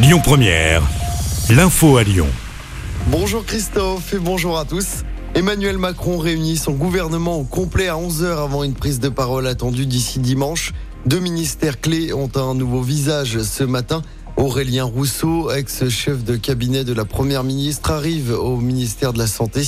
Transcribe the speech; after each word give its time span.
Lyon 0.00 0.20
Première, 0.22 0.80
l'info 1.50 1.96
à 1.96 2.04
Lyon. 2.04 2.28
Bonjour 3.08 3.44
Christophe 3.44 4.14
et 4.14 4.20
bonjour 4.20 4.56
à 4.56 4.64
tous. 4.64 5.02
Emmanuel 5.34 5.76
Macron 5.76 6.18
réunit 6.18 6.56
son 6.56 6.70
gouvernement 6.70 7.36
au 7.36 7.42
complet 7.42 7.88
à 7.88 7.94
11h 7.94 8.44
avant 8.44 8.62
une 8.62 8.74
prise 8.74 9.00
de 9.00 9.08
parole 9.08 9.48
attendue 9.48 9.86
d'ici 9.86 10.20
dimanche. 10.20 10.72
Deux 11.04 11.18
ministères 11.18 11.80
clés 11.80 12.12
ont 12.12 12.30
un 12.36 12.54
nouveau 12.54 12.80
visage 12.80 13.42
ce 13.42 13.64
matin. 13.64 14.02
Aurélien 14.36 14.84
Rousseau, 14.84 15.50
ex-chef 15.50 16.22
de 16.22 16.36
cabinet 16.36 16.84
de 16.84 16.92
la 16.92 17.04
Première 17.04 17.42
ministre, 17.42 17.90
arrive 17.90 18.30
au 18.30 18.58
ministère 18.58 19.12
de 19.12 19.18
la 19.18 19.26
Santé. 19.26 19.62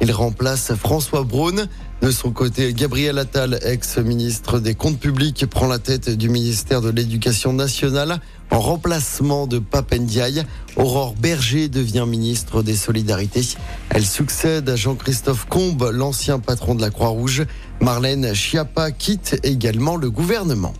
Il 0.00 0.12
remplace 0.12 0.72
François 0.76 1.24
Braun. 1.24 1.66
De 2.02 2.10
son 2.10 2.32
côté, 2.32 2.74
Gabriel 2.74 3.16
Attal, 3.16 3.60
ex-ministre 3.62 4.58
des 4.58 4.74
Comptes 4.74 4.98
publics, 4.98 5.46
prend 5.46 5.68
la 5.68 5.78
tête 5.78 6.10
du 6.10 6.28
ministère 6.28 6.80
de 6.80 6.90
l'Éducation 6.90 7.52
nationale 7.52 8.18
en 8.50 8.58
remplacement 8.58 9.46
de 9.46 9.60
Papendiaï. 9.60 10.42
Aurore 10.74 11.14
Berger 11.14 11.68
devient 11.68 12.04
ministre 12.04 12.64
des 12.64 12.74
Solidarités. 12.74 13.46
Elle 13.90 14.04
succède 14.04 14.68
à 14.68 14.74
Jean-Christophe 14.74 15.46
Combe, 15.48 15.92
l'ancien 15.94 16.40
patron 16.40 16.74
de 16.74 16.80
la 16.80 16.90
Croix-Rouge. 16.90 17.44
Marlène 17.80 18.34
Schiappa 18.34 18.90
quitte 18.90 19.38
également 19.44 19.94
le 19.94 20.10
gouvernement. 20.10 20.74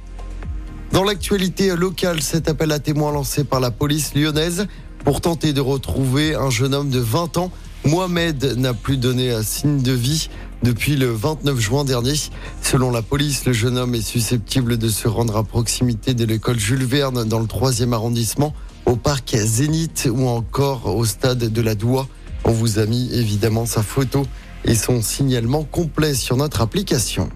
Dans 0.90 1.04
l'actualité 1.04 1.76
locale, 1.76 2.20
cet 2.20 2.48
appel 2.48 2.72
à 2.72 2.80
témoins 2.80 3.12
lancé 3.12 3.44
par 3.44 3.60
la 3.60 3.70
police 3.70 4.16
lyonnaise 4.16 4.66
pour 5.04 5.20
tenter 5.20 5.52
de 5.52 5.60
retrouver 5.60 6.34
un 6.34 6.50
jeune 6.50 6.74
homme 6.74 6.90
de 6.90 6.98
20 6.98 7.36
ans. 7.36 7.52
Mohamed 7.84 8.56
n'a 8.58 8.74
plus 8.74 8.96
donné 8.96 9.32
un 9.32 9.42
signe 9.42 9.82
de 9.82 9.92
vie 9.92 10.28
depuis 10.62 10.96
le 10.96 11.10
29 11.10 11.58
juin 11.58 11.84
dernier. 11.84 12.14
Selon 12.60 12.90
la 12.90 13.02
police, 13.02 13.44
le 13.46 13.52
jeune 13.52 13.78
homme 13.78 13.94
est 13.94 14.02
susceptible 14.02 14.78
de 14.78 14.88
se 14.88 15.08
rendre 15.08 15.36
à 15.36 15.44
proximité 15.44 16.14
de 16.14 16.24
l'école 16.24 16.58
Jules 16.58 16.84
Verne 16.84 17.24
dans 17.24 17.38
le 17.38 17.46
3e 17.46 17.92
arrondissement, 17.92 18.54
au 18.86 18.96
parc 18.96 19.36
Zénith 19.36 20.08
ou 20.12 20.26
encore 20.28 20.94
au 20.94 21.04
stade 21.04 21.38
de 21.38 21.62
la 21.62 21.74
Doua. 21.74 22.06
On 22.44 22.52
vous 22.52 22.78
a 22.78 22.86
mis 22.86 23.12
évidemment 23.12 23.66
sa 23.66 23.82
photo 23.82 24.26
et 24.64 24.74
son 24.74 25.02
signalement 25.02 25.64
complet 25.64 26.14
sur 26.14 26.36
notre 26.36 26.60
application. 26.60 27.28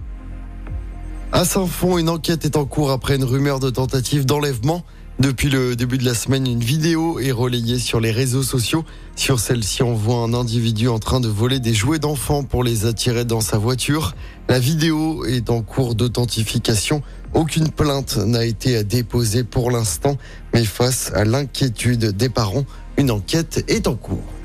À 1.32 1.44
Saint-Fond, 1.44 1.98
une 1.98 2.08
enquête 2.08 2.44
est 2.44 2.56
en 2.56 2.64
cours 2.64 2.90
après 2.90 3.16
une 3.16 3.24
rumeur 3.24 3.60
de 3.60 3.70
tentative 3.70 4.26
d'enlèvement. 4.26 4.84
Depuis 5.18 5.48
le 5.48 5.76
début 5.76 5.96
de 5.96 6.04
la 6.04 6.12
semaine, 6.12 6.46
une 6.46 6.60
vidéo 6.60 7.18
est 7.18 7.32
relayée 7.32 7.78
sur 7.78 8.00
les 8.00 8.10
réseaux 8.10 8.42
sociaux. 8.42 8.84
Sur 9.16 9.40
celle-ci, 9.40 9.82
on 9.82 9.94
voit 9.94 10.18
un 10.18 10.34
individu 10.34 10.88
en 10.88 10.98
train 10.98 11.20
de 11.20 11.28
voler 11.28 11.58
des 11.58 11.72
jouets 11.72 11.98
d'enfants 11.98 12.42
pour 12.42 12.62
les 12.62 12.84
attirer 12.84 13.24
dans 13.24 13.40
sa 13.40 13.56
voiture. 13.56 14.14
La 14.50 14.58
vidéo 14.58 15.24
est 15.24 15.48
en 15.48 15.62
cours 15.62 15.94
d'authentification. 15.94 17.00
Aucune 17.32 17.70
plainte 17.70 18.18
n'a 18.18 18.44
été 18.44 18.84
déposée 18.84 19.42
pour 19.42 19.70
l'instant, 19.70 20.18
mais 20.52 20.64
face 20.64 21.10
à 21.14 21.24
l'inquiétude 21.24 22.12
des 22.14 22.28
parents, 22.28 22.66
une 22.98 23.10
enquête 23.10 23.64
est 23.68 23.86
en 23.86 23.94
cours. 23.94 24.35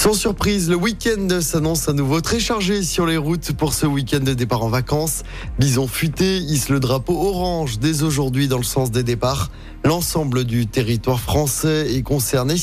Sans 0.00 0.14
surprise, 0.14 0.70
le 0.70 0.76
week-end 0.76 1.28
s'annonce 1.42 1.86
à 1.90 1.92
nouveau 1.92 2.22
très 2.22 2.40
chargé 2.40 2.82
sur 2.84 3.04
les 3.04 3.18
routes 3.18 3.52
pour 3.52 3.74
ce 3.74 3.84
week-end 3.84 4.20
de 4.20 4.32
départ 4.32 4.62
en 4.62 4.70
vacances. 4.70 5.24
Bison 5.58 5.86
futé 5.86 6.38
hisse 6.38 6.70
le 6.70 6.80
drapeau 6.80 7.12
orange 7.20 7.78
dès 7.80 8.02
aujourd'hui 8.02 8.48
dans 8.48 8.56
le 8.56 8.62
sens 8.64 8.90
des 8.90 9.02
départs. 9.02 9.50
L'ensemble 9.84 10.44
du 10.44 10.66
territoire 10.66 11.20
français 11.20 11.94
est 11.94 12.00
concerné. 12.00 12.54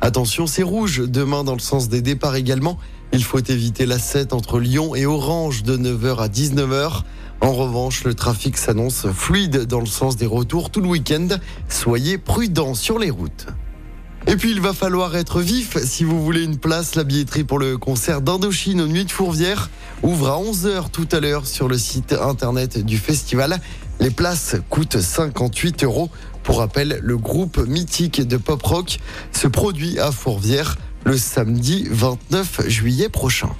Attention, 0.00 0.46
c'est 0.46 0.62
rouge 0.62 1.02
demain 1.06 1.44
dans 1.44 1.52
le 1.52 1.60
sens 1.60 1.90
des 1.90 2.00
départs 2.00 2.36
également. 2.36 2.78
Il 3.12 3.22
faut 3.22 3.40
éviter 3.40 3.84
la 3.84 3.98
7 3.98 4.32
entre 4.32 4.58
Lyon 4.58 4.94
et 4.94 5.04
Orange 5.04 5.64
de 5.64 5.76
9h 5.76 6.16
à 6.16 6.28
19h. 6.28 7.02
En 7.42 7.52
revanche, 7.52 8.04
le 8.04 8.14
trafic 8.14 8.56
s'annonce 8.56 9.06
fluide 9.08 9.66
dans 9.66 9.80
le 9.80 9.84
sens 9.84 10.16
des 10.16 10.24
retours 10.24 10.70
tout 10.70 10.80
le 10.80 10.88
week-end. 10.88 11.28
Soyez 11.68 12.16
prudents 12.16 12.72
sur 12.72 12.98
les 12.98 13.10
routes. 13.10 13.48
Et 14.28 14.36
puis 14.36 14.50
il 14.50 14.60
va 14.60 14.72
falloir 14.72 15.14
être 15.16 15.40
vif 15.40 15.78
si 15.84 16.02
vous 16.02 16.22
voulez 16.22 16.42
une 16.42 16.58
place. 16.58 16.96
La 16.96 17.04
billetterie 17.04 17.44
pour 17.44 17.60
le 17.60 17.78
concert 17.78 18.20
d'Indochine 18.20 18.80
aux 18.80 18.88
Nuits 18.88 19.04
de 19.04 19.12
Fourvière 19.12 19.70
ouvre 20.02 20.28
à 20.28 20.38
11h 20.38 20.90
tout 20.90 21.08
à 21.12 21.20
l'heure 21.20 21.46
sur 21.46 21.68
le 21.68 21.78
site 21.78 22.12
internet 22.12 22.84
du 22.84 22.98
festival. 22.98 23.60
Les 24.00 24.10
places 24.10 24.56
coûtent 24.68 25.00
58 25.00 25.84
euros. 25.84 26.10
Pour 26.42 26.58
rappel, 26.58 26.98
le 27.02 27.16
groupe 27.16 27.58
mythique 27.68 28.20
de 28.20 28.36
pop 28.36 28.62
rock 28.62 28.98
se 29.32 29.46
produit 29.46 29.98
à 30.00 30.10
Fourvière 30.10 30.76
le 31.04 31.16
samedi 31.16 31.86
29 31.88 32.68
juillet 32.68 33.08
prochain. 33.08 33.50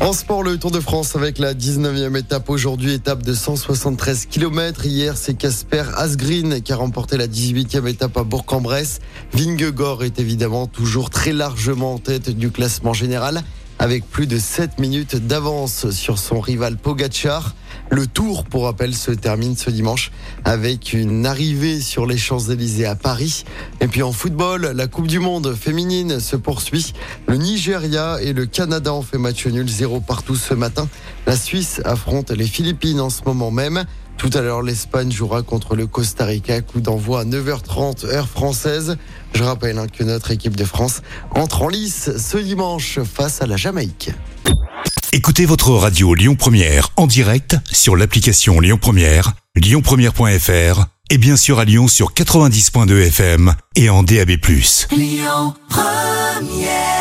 En 0.00 0.14
sport, 0.14 0.42
le 0.42 0.56
Tour 0.56 0.70
de 0.70 0.80
France 0.80 1.14
avec 1.14 1.38
la 1.38 1.52
19e 1.52 2.16
étape 2.16 2.48
aujourd'hui, 2.48 2.94
étape 2.94 3.22
de 3.22 3.34
173 3.34 4.24
km. 4.24 4.86
Hier, 4.86 5.14
c'est 5.18 5.34
Casper 5.34 5.84
Asgreen 5.94 6.62
qui 6.62 6.72
a 6.72 6.76
remporté 6.76 7.18
la 7.18 7.26
18e 7.26 7.86
étape 7.86 8.16
à 8.16 8.24
Bourg-en-Bresse. 8.24 9.00
Vingegaard 9.34 10.02
est 10.02 10.18
évidemment 10.18 10.66
toujours 10.66 11.10
très 11.10 11.34
largement 11.34 11.92
en 11.92 11.98
tête 11.98 12.30
du 12.30 12.50
classement 12.50 12.94
général 12.94 13.42
avec 13.80 14.04
plus 14.08 14.26
de 14.26 14.38
7 14.38 14.78
minutes 14.78 15.16
d'avance 15.16 15.88
sur 15.90 16.18
son 16.18 16.38
rival 16.38 16.76
Pogachar. 16.76 17.54
Le 17.90 18.06
tour, 18.06 18.44
pour 18.44 18.64
rappel, 18.64 18.94
se 18.94 19.10
termine 19.10 19.56
ce 19.56 19.70
dimanche 19.70 20.12
avec 20.44 20.92
une 20.92 21.24
arrivée 21.24 21.80
sur 21.80 22.04
les 22.04 22.18
Champs-Élysées 22.18 22.84
à 22.84 22.94
Paris. 22.94 23.44
Et 23.80 23.88
puis 23.88 24.02
en 24.02 24.12
football, 24.12 24.72
la 24.76 24.86
Coupe 24.86 25.06
du 25.06 25.18
Monde 25.18 25.54
féminine 25.54 26.20
se 26.20 26.36
poursuit. 26.36 26.92
Le 27.26 27.36
Nigeria 27.36 28.18
et 28.20 28.34
le 28.34 28.44
Canada 28.44 28.92
ont 28.92 29.02
fait 29.02 29.18
match 29.18 29.46
nul, 29.46 29.68
zéro 29.68 30.00
partout 30.00 30.36
ce 30.36 30.52
matin. 30.52 30.86
La 31.26 31.34
Suisse 31.34 31.80
affronte 31.86 32.30
les 32.30 32.46
Philippines 32.46 33.00
en 33.00 33.08
ce 33.08 33.22
moment 33.24 33.50
même. 33.50 33.86
Tout 34.20 34.28
à 34.34 34.42
l'heure, 34.42 34.60
l'Espagne 34.60 35.10
jouera 35.10 35.40
contre 35.40 35.74
le 35.74 35.86
Costa 35.86 36.26
Rica, 36.26 36.60
coup 36.60 36.82
d'envoi 36.82 37.22
à 37.22 37.24
9h30 37.24 38.04
heure 38.04 38.28
française. 38.28 38.98
Je 39.32 39.42
rappelle 39.42 39.78
hein, 39.78 39.86
que 39.86 40.04
notre 40.04 40.30
équipe 40.30 40.56
de 40.56 40.66
France 40.66 41.00
entre 41.34 41.62
en 41.62 41.68
lice 41.68 42.10
ce 42.18 42.36
dimanche 42.36 42.98
face 43.02 43.40
à 43.40 43.46
la 43.46 43.56
Jamaïque. 43.56 44.10
Écoutez 45.14 45.46
votre 45.46 45.70
radio 45.70 46.12
Lyon 46.12 46.36
Première 46.36 46.90
en 46.98 47.06
direct 47.06 47.56
sur 47.72 47.96
l'application 47.96 48.60
Lyon 48.60 48.76
Première, 48.78 49.32
lyonpremière.fr 49.56 50.84
et 51.08 51.16
bien 51.16 51.38
sûr 51.38 51.58
à 51.58 51.64
Lyon 51.64 51.88
sur 51.88 52.12
90.2 52.12 53.06
FM 53.06 53.54
et 53.74 53.88
en 53.88 54.02
DAB+. 54.02 54.32
Lyon 54.92 55.54
Première 55.70 56.99